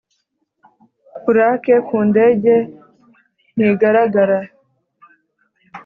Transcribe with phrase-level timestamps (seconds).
[1.23, 2.55] Pulake ku ndege
[3.55, 4.39] ntigaragara.